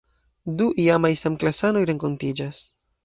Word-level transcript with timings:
Du 0.61 0.69
iamaj 0.85 1.11
samklasanoj 1.25 1.85
renkontiĝas. 1.91 2.65